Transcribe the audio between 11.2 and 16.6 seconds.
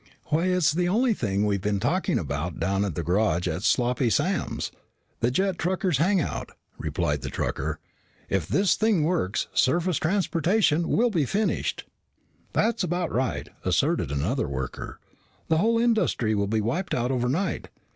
finished." "That's right," asserted another worker. "The whole industry will